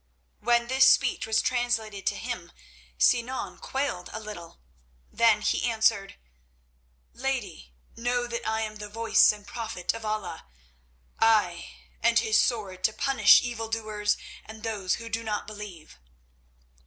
When 0.39 0.65
this 0.65 0.89
speech 0.89 1.27
was 1.27 1.43
translated 1.43 2.07
to 2.07 2.15
him 2.15 2.51
Sinan 2.97 3.59
quailed 3.59 4.09
a 4.11 4.19
little. 4.19 4.59
Then 5.11 5.41
he 5.41 5.69
answered: 5.69 6.15
"Lady, 7.13 7.75
know 7.95 8.25
that 8.25 8.43
I 8.47 8.61
am 8.61 8.77
the 8.77 8.89
Voice 8.89 9.31
and 9.31 9.45
Prophet 9.45 9.93
of 9.93 10.03
Allah—ay, 10.03 11.69
and 12.01 12.17
his 12.17 12.41
sword 12.41 12.83
to 12.85 12.93
punish 12.93 13.43
evil 13.43 13.67
doers 13.69 14.17
and 14.43 14.63
those 14.63 14.95
who 14.95 15.07
do 15.07 15.23
not 15.23 15.45
believe. 15.45 15.99